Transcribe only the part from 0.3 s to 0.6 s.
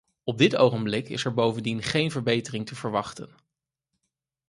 dit